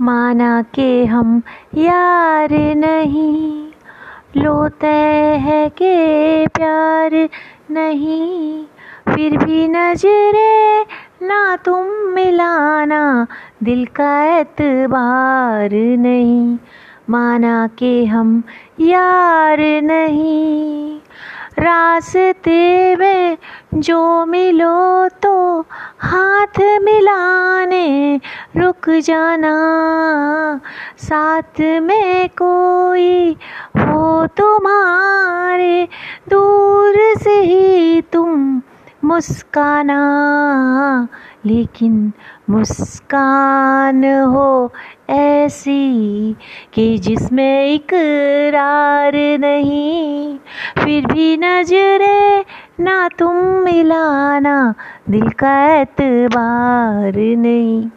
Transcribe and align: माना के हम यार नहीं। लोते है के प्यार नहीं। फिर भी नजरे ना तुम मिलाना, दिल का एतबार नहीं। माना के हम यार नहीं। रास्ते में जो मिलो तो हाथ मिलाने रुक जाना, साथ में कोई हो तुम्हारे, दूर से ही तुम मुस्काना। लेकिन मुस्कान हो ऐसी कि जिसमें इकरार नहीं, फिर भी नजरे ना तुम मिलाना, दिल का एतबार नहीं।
माना 0.00 0.62
के 0.62 1.04
हम 1.04 1.42
यार 1.74 2.48
नहीं। 2.74 3.66
लोते 4.36 4.86
है 5.38 5.68
के 5.68 6.46
प्यार 6.46 7.28
नहीं। 7.70 8.64
फिर 9.08 9.36
भी 9.36 9.68
नजरे 9.68 10.82
ना 11.26 11.56
तुम 11.56 11.86
मिलाना, 11.86 13.26
दिल 13.62 13.86
का 13.86 14.38
एतबार 14.38 15.70
नहीं। 15.98 16.58
माना 17.10 17.66
के 17.78 18.04
हम 18.04 18.42
यार 18.80 19.58
नहीं। 19.82 20.98
रास्ते 21.58 22.96
में 22.96 23.38
जो 23.74 24.26
मिलो 24.26 25.08
तो 25.08 25.60
हाथ 25.98 26.60
मिलाने 26.82 28.03
रुक 28.56 28.90
जाना, 28.90 29.54
साथ 30.98 31.60
में 31.60 32.28
कोई 32.28 33.36
हो 33.76 34.26
तुम्हारे, 34.26 35.88
दूर 36.28 37.18
से 37.18 37.40
ही 37.40 38.00
तुम 38.00 38.62
मुस्काना। 39.04 40.00
लेकिन 41.46 42.12
मुस्कान 42.50 44.04
हो 44.04 44.72
ऐसी 45.10 46.36
कि 46.72 46.98
जिसमें 46.98 47.74
इकरार 47.74 49.12
नहीं, 49.38 50.38
फिर 50.78 51.06
भी 51.06 51.36
नजरे 51.36 52.44
ना 52.80 53.08
तुम 53.08 53.36
मिलाना, 53.36 54.74
दिल 55.10 55.28
का 55.28 55.74
एतबार 55.74 57.12
नहीं। 57.16 57.90